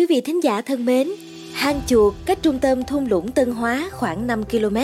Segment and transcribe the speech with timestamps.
[0.00, 1.08] Quý vị thính giả thân mến,
[1.52, 4.76] hang chuột cách trung tâm thung lũng Tân Hóa khoảng 5 km.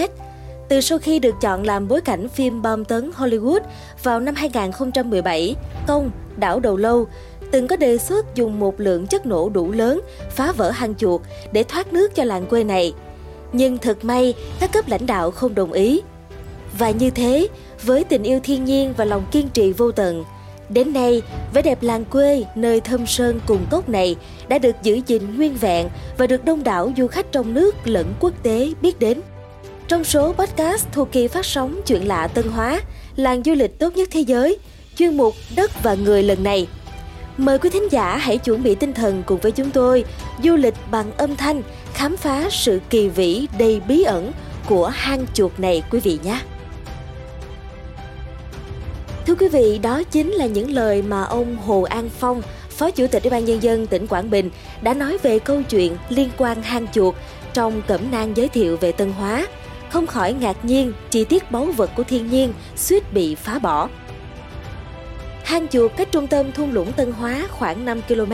[0.68, 3.60] Từ sau khi được chọn làm bối cảnh phim bom tấn Hollywood
[4.02, 5.56] vào năm 2017,
[5.87, 7.06] Công, đảo Đầu Lâu,
[7.50, 10.00] từng có đề xuất dùng một lượng chất nổ đủ lớn
[10.30, 11.21] phá vỡ hang chuột
[11.53, 12.95] để thoát nước cho làng quê này.
[13.53, 16.01] Nhưng thật may, các cấp lãnh đạo không đồng ý.
[16.79, 17.48] Và như thế,
[17.85, 20.25] với tình yêu thiên nhiên và lòng kiên trì vô tận,
[20.69, 21.23] Đến nay,
[21.55, 24.16] vẻ đẹp làng quê nơi thâm sơn cùng cốc này
[24.48, 25.89] đã được giữ gìn nguyên vẹn
[26.19, 29.21] và được đông đảo du khách trong nước lẫn quốc tế biết đến.
[29.88, 32.80] Trong số podcast thuộc kỳ phát sóng Chuyện lạ Tân Hóa,
[33.16, 34.59] làng du lịch tốt nhất thế giới,
[34.97, 36.66] chuyên mục Đất và Người lần này.
[37.37, 40.05] Mời quý thính giả hãy chuẩn bị tinh thần cùng với chúng tôi
[40.45, 41.62] du lịch bằng âm thanh,
[41.93, 44.33] khám phá sự kỳ vĩ đầy bí ẩn
[44.66, 46.41] của hang chuột này quý vị nhé.
[49.27, 53.07] Thưa quý vị, đó chính là những lời mà ông Hồ An Phong, Phó Chủ
[53.07, 54.51] tịch Ủy ban Nhân dân tỉnh Quảng Bình
[54.83, 57.15] đã nói về câu chuyện liên quan hang chuột
[57.52, 59.46] trong cẩm nang giới thiệu về Tân Hóa.
[59.91, 63.88] Không khỏi ngạc nhiên, chi tiết báu vật của thiên nhiên suýt bị phá bỏ.
[65.44, 68.33] Hang chuột cách trung tâm thung lũng Tân Hóa khoảng 5 km.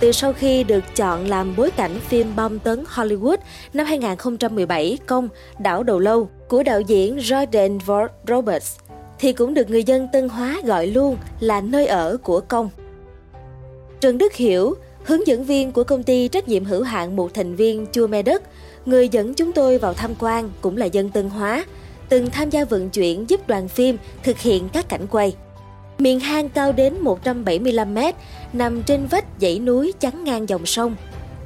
[0.00, 3.36] Từ sau khi được chọn làm bối cảnh phim bom tấn Hollywood
[3.72, 8.78] năm 2017 công Đảo Đầu Lâu của đạo diễn Jordan Ward Roberts–
[9.18, 12.70] thì cũng được người dân Tân Hóa gọi luôn là nơi ở của công.
[14.00, 17.56] Trần Đức Hiểu, hướng dẫn viên của công ty trách nhiệm hữu hạn một thành
[17.56, 18.42] viên Chua Me Đất,
[18.86, 21.64] người dẫn chúng tôi vào tham quan cũng là dân Tân Hóa,
[22.08, 25.36] từng tham gia vận chuyển giúp đoàn phim thực hiện các cảnh quay.
[25.98, 27.98] Miền hang cao đến 175 m,
[28.52, 30.96] nằm trên vách dãy núi chắn ngang dòng sông.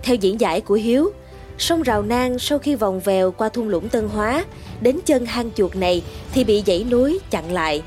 [0.02, 1.10] Theo diễn giải của Hiếu,
[1.58, 4.44] Sông Rào Nang sau khi vòng vèo qua thung lũng Tân Hóa,
[4.80, 7.82] đến chân hang chuột này thì bị dãy núi chặn lại.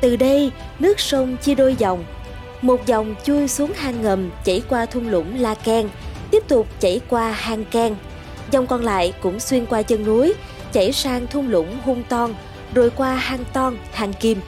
[0.00, 2.04] Từ đây, nước sông chia đôi dòng.
[2.62, 5.88] Một dòng chui xuống hang ngầm chảy qua thung lũng La Ken,
[6.30, 7.94] tiếp tục chảy qua hang Ken.
[8.50, 10.34] Dòng còn lại cũng xuyên qua chân núi,
[10.72, 12.34] chảy sang thung lũng Hung Ton,
[12.74, 14.40] rồi qua hang Ton, hang Kim.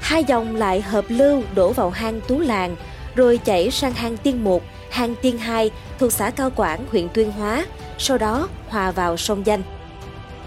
[0.00, 2.76] Hai dòng lại hợp lưu đổ vào hang Tú Làng,
[3.14, 7.30] rồi chảy sang hang Tiên mục hang Tiên Hai thuộc xã Cao Quảng, huyện Tuyên
[7.30, 7.66] Hóa,
[7.98, 9.62] sau đó hòa vào sông Danh.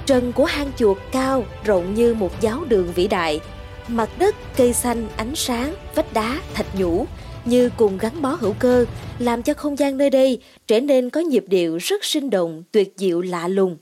[0.05, 3.39] Trần của hang chuột cao, rộng như một giáo đường vĩ đại.
[3.87, 7.05] Mặt đất, cây xanh, ánh sáng, vách đá, thạch nhũ
[7.45, 8.85] như cùng gắn bó hữu cơ,
[9.19, 12.93] làm cho không gian nơi đây trở nên có nhịp điệu rất sinh động, tuyệt
[12.97, 13.77] diệu lạ lùng.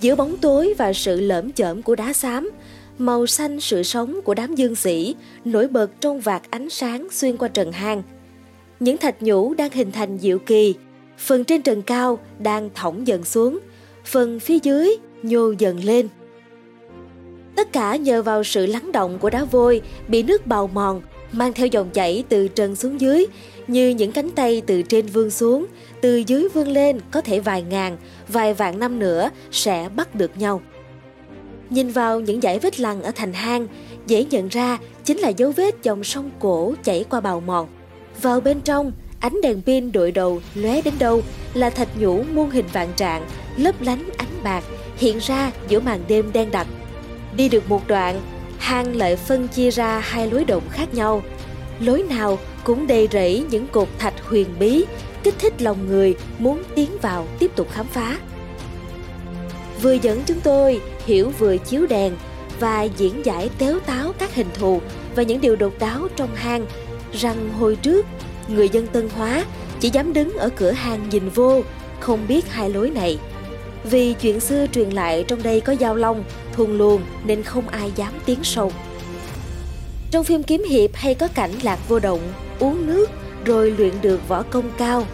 [0.00, 2.50] Giữa bóng tối và sự lởm chởm của đá xám,
[2.98, 5.14] màu xanh sự sống của đám dương sĩ
[5.44, 8.02] nổi bật trong vạt ánh sáng xuyên qua trần hang.
[8.82, 10.74] Những thạch nhũ đang hình thành diệu kỳ,
[11.18, 13.58] phần trên trần cao đang thõng dần xuống,
[14.04, 16.08] phần phía dưới nhô dần lên.
[17.56, 21.52] Tất cả nhờ vào sự lắng động của đá vôi bị nước bào mòn, mang
[21.52, 23.26] theo dòng chảy từ trần xuống dưới,
[23.66, 25.66] như những cánh tay từ trên vươn xuống,
[26.00, 27.96] từ dưới vươn lên có thể vài ngàn,
[28.28, 30.60] vài vạn năm nữa sẽ bắt được nhau.
[31.70, 33.66] Nhìn vào những dải vết lằn ở thành hang,
[34.06, 37.68] dễ nhận ra chính là dấu vết dòng sông cổ chảy qua bào mòn.
[38.20, 41.22] Vào bên trong, ánh đèn pin đội đầu lóe đến đâu
[41.54, 44.64] là thạch nhũ muôn hình vạn trạng, lấp lánh ánh bạc
[44.96, 46.66] hiện ra giữa màn đêm đen đặc.
[47.36, 48.20] Đi được một đoạn,
[48.58, 51.22] hang lại phân chia ra hai lối động khác nhau.
[51.80, 54.84] Lối nào cũng đầy rẫy những cột thạch huyền bí,
[55.22, 58.18] kích thích lòng người muốn tiến vào tiếp tục khám phá.
[59.82, 62.12] Vừa dẫn chúng tôi hiểu vừa chiếu đèn
[62.60, 64.80] và diễn giải téo táo các hình thù
[65.14, 66.66] và những điều độc đáo trong hang
[67.12, 68.06] rằng hồi trước
[68.48, 69.44] người dân Tân Hóa
[69.80, 71.62] chỉ dám đứng ở cửa hàng nhìn vô,
[72.00, 73.18] không biết hai lối này.
[73.84, 77.92] Vì chuyện xưa truyền lại trong đây có giao long, thùng luồng nên không ai
[77.96, 78.72] dám tiến sâu.
[80.10, 82.20] Trong phim kiếm hiệp hay có cảnh lạc vô động,
[82.58, 83.10] uống nước
[83.44, 85.06] rồi luyện được võ công cao.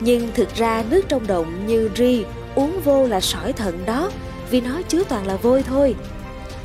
[0.00, 4.10] Nhưng thực ra nước trong động như ri, uống vô là sỏi thận đó,
[4.50, 5.94] vì nó chứa toàn là vôi thôi.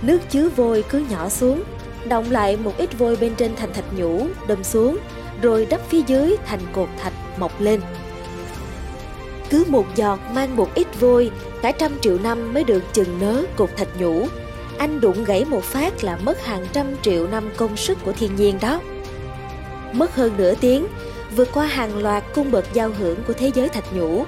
[0.01, 1.63] Nước chứa vôi cứ nhỏ xuống,
[2.09, 4.97] động lại một ít vôi bên trên thành thạch nhũ, đâm xuống,
[5.41, 7.81] rồi đắp phía dưới thành cột thạch mọc lên.
[9.49, 11.31] Cứ một giọt mang một ít vôi,
[11.61, 14.27] cả trăm triệu năm mới được chừng nớ cột thạch nhũ.
[14.77, 18.35] Anh đụng gãy một phát là mất hàng trăm triệu năm công sức của thiên
[18.35, 18.81] nhiên đó.
[19.93, 20.87] Mất hơn nửa tiếng,
[21.35, 24.25] vượt qua hàng loạt cung bậc giao hưởng của thế giới thạch nhũ,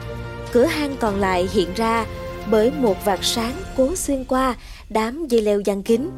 [0.51, 2.05] cửa hang còn lại hiện ra
[2.51, 4.55] bởi một vạt sáng cố xuyên qua
[4.89, 6.11] đám dây leo giăng kính.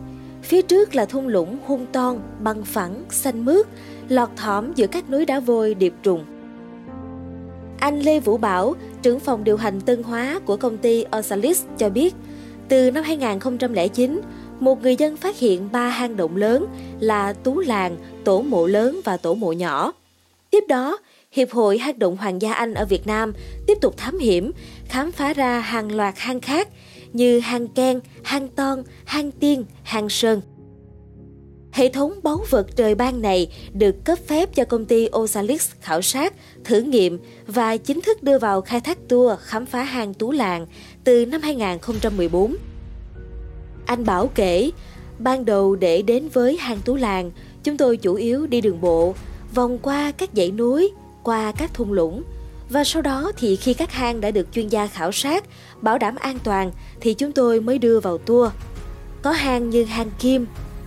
[0.51, 3.67] Phía trước là thung lũng hung ton, băng phẳng, xanh mướt,
[4.09, 6.25] lọt thỏm giữa các núi đá vôi điệp trùng.
[7.79, 11.89] Anh Lê Vũ Bảo, trưởng phòng điều hành Tân Hóa của công ty Osalis cho
[11.89, 12.15] biết,
[12.67, 14.21] từ năm 2009,
[14.59, 16.67] một người dân phát hiện ba hang động lớn
[16.99, 19.93] là Tú Làng, Tổ Mộ Lớn và Tổ Mộ Nhỏ.
[20.49, 20.97] Tiếp đó,
[21.31, 23.33] Hiệp hội Hang động Hoàng gia Anh ở Việt Nam
[23.67, 24.51] tiếp tục thám hiểm,
[24.85, 26.67] khám phá ra hàng loạt hang khác
[27.13, 30.41] như hang Ken, hang Ton, hang Tiên, hang Sơn.
[31.71, 36.01] Hệ thống báu vật trời ban này được cấp phép cho công ty Osalix khảo
[36.01, 40.31] sát, thử nghiệm và chính thức đưa vào khai thác tour khám phá hang Tú
[40.31, 40.67] Làng
[41.03, 42.55] từ năm 2014.
[43.85, 44.71] Anh Bảo kể,
[45.19, 47.31] ban đầu để đến với hang Tú Làng,
[47.63, 49.15] chúng tôi chủ yếu đi đường bộ,
[49.55, 50.91] vòng qua các dãy núi,
[51.23, 52.23] qua các thung lũng.
[52.71, 55.43] Và sau đó thì khi các hang đã được chuyên gia khảo sát,
[55.81, 56.71] bảo đảm an toàn
[57.01, 58.51] thì chúng tôi mới đưa vào tour.
[59.21, 60.45] Có hang như hang Kim,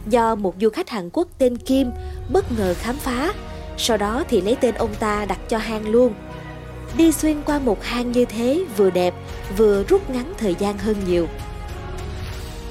[0.08, 1.90] do một du khách Hàn Quốc tên Kim
[2.32, 3.32] bất ngờ khám phá,
[3.76, 6.14] sau đó thì lấy tên ông ta đặt cho hang luôn.
[6.96, 9.14] Đi xuyên qua một hang như thế vừa đẹp,
[9.56, 11.28] vừa rút ngắn thời gian hơn nhiều.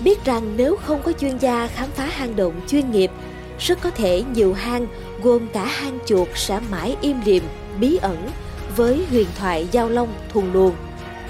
[0.04, 3.12] Biết rằng nếu không có chuyên gia khám phá hang động chuyên nghiệp,
[3.60, 4.88] rất có thể nhiều hang
[5.24, 7.44] gồm cả hang chuột sẽ mãi im lìm,
[7.80, 8.30] bí ẩn
[8.76, 10.76] với huyền thoại giao long thuần luồng.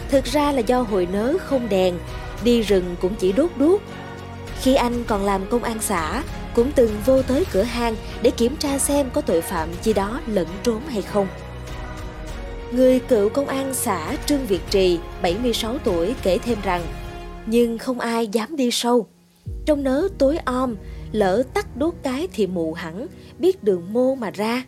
[0.10, 1.95] Thực ra là do hồi nớ không đèn,
[2.44, 3.81] đi rừng cũng chỉ đốt đuốc.
[4.62, 6.24] Khi anh còn làm công an xã,
[6.56, 10.22] cũng từng vô tới cửa hang để kiểm tra xem có tội phạm chi đó
[10.28, 11.28] lẫn trốn hay không.
[12.72, 16.84] Người cựu công an xã Trương Việt Trì, 76 tuổi kể thêm rằng,
[17.45, 19.07] nhưng không ai dám đi sâu.
[19.66, 20.75] Trong nớ tối om,
[21.12, 23.07] lỡ tắt đốt cái thì mù hẳn,
[23.40, 24.63] biết đường mô mà ra.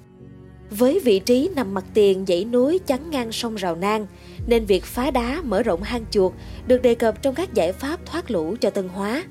[0.70, 4.08] Với vị trí nằm mặt tiền dãy núi chắn ngang sông Rào Nang,
[4.48, 6.34] nên việc phá đá mở rộng hang chuột
[6.68, 9.24] được đề cập trong các giải pháp thoát lũ cho Tân Hóa.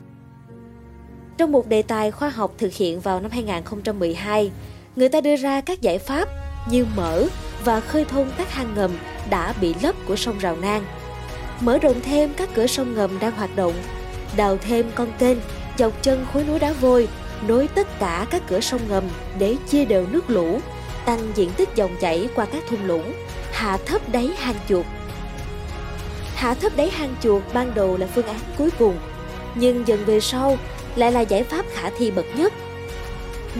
[1.39, 4.51] Trong một đề tài khoa học thực hiện vào năm 2012,
[4.97, 6.29] người ta đưa ra các giải pháp
[6.71, 7.27] như mở
[7.65, 8.91] và khơi thông các hang ngầm
[9.31, 10.85] đã bị lấp của sông Rào Nang,
[11.61, 13.75] mở rộng thêm các cửa sông ngầm đang hoạt động,
[14.37, 15.39] đào thêm con kênh
[15.79, 17.09] dọc chân khối núi đá vôi
[17.49, 19.05] nối tất cả các cửa sông ngầm
[19.39, 20.61] để chia đều nước lũ,
[21.07, 23.13] tăng diện tích dòng chảy qua các thung lũng,
[23.53, 24.87] hạ thấp đáy hang chuột.
[26.35, 28.97] Hạ thấp đáy hang chuột ban đầu là phương án cuối cùng,
[29.55, 30.59] nhưng dần về sau
[30.97, 32.53] lại là giải pháp khả thi bậc nhất.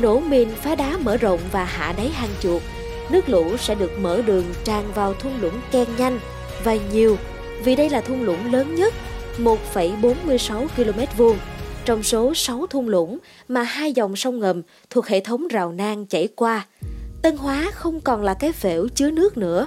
[0.03, 2.63] Nổ mìn phá đá mở rộng và hạ đáy hang chuột,
[3.11, 6.19] nước lũ sẽ được mở đường tràn vào thung lũng Ken nhanh
[6.65, 7.17] và nhiều
[7.65, 8.95] vì đây là thung lũng lớn nhất
[9.39, 11.37] 1,46 km vuông
[11.85, 13.19] trong số 6 thung lũng
[13.49, 16.67] mà hai dòng sông ngầm thuộc hệ thống rào nang chảy qua.
[17.25, 19.67] Tân Hóa không còn là cái phễu chứa nước nữa.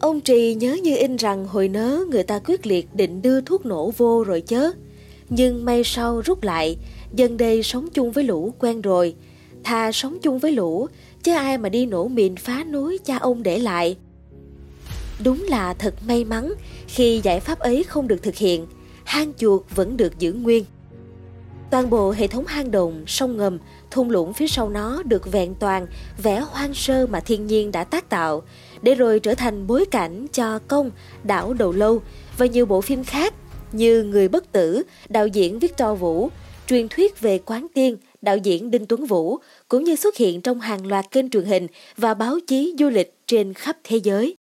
[0.00, 3.66] Ông Trì nhớ như in rằng hồi nớ người ta quyết liệt định đưa thuốc
[3.66, 4.70] nổ vô rồi chớ.
[5.28, 6.76] Nhưng may sau rút lại,
[7.12, 9.14] dân đây sống chung với lũ quen rồi.
[9.64, 10.86] Thà sống chung với lũ,
[11.22, 13.96] chứ ai mà đi nổ mìn phá núi cha ông để lại.
[15.24, 16.52] Đúng là thật may mắn
[16.86, 18.66] khi giải pháp ấy không được thực hiện,
[19.04, 20.64] hang chuột vẫn được giữ nguyên.
[21.72, 23.58] Toàn bộ hệ thống hang động, sông ngầm,
[23.90, 25.86] thung lũng phía sau nó được vẹn toàn
[26.22, 28.42] vẻ hoang sơ mà thiên nhiên đã tác tạo,
[28.82, 30.90] để rồi trở thành bối cảnh cho công,
[31.24, 32.02] đảo đầu lâu
[32.38, 33.34] và nhiều bộ phim khác
[33.72, 36.30] như Người bất tử, đạo diễn Victor Vũ,
[36.66, 39.38] truyền thuyết về quán tiên, đạo diễn Đinh Tuấn Vũ,
[39.68, 41.66] cũng như xuất hiện trong hàng loạt kênh truyền hình
[41.96, 44.36] và báo chí du lịch trên khắp thế giới.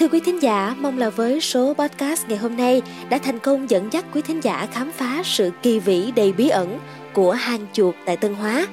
[0.00, 3.70] Thưa quý thính giả, mong là với số podcast ngày hôm nay đã thành công
[3.70, 6.78] dẫn dắt quý thính giả khám phá sự kỳ vĩ đầy bí ẩn
[7.12, 8.66] của hang chuột tại Tân Hóa.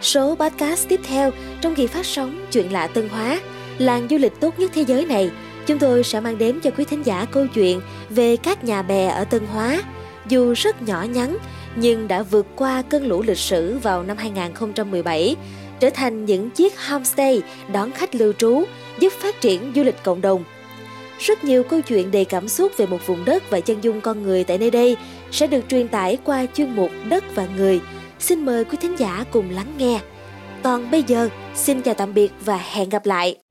[0.00, 3.40] Số podcast tiếp theo trong kỳ phát sóng Chuyện lạ Tân Hóa,
[3.78, 5.30] làng du lịch tốt nhất thế giới này,
[5.66, 9.08] chúng tôi sẽ mang đến cho quý thính giả câu chuyện về các nhà bè
[9.08, 9.82] ở Tân Hóa.
[10.28, 11.36] Dù rất nhỏ nhắn,
[11.76, 15.36] nhưng đã vượt qua cơn lũ lịch sử vào năm 2017,
[15.80, 18.64] trở thành những chiếc homestay đón khách lưu trú,
[18.98, 20.44] giúp phát triển du lịch cộng đồng
[21.18, 24.22] rất nhiều câu chuyện đầy cảm xúc về một vùng đất và chân dung con
[24.22, 24.96] người tại nơi đây
[25.30, 27.80] sẽ được truyền tải qua chuyên mục Đất và Người.
[28.18, 30.00] Xin mời quý thính giả cùng lắng nghe.
[30.62, 33.43] Còn bây giờ, xin chào tạm biệt và hẹn gặp lại.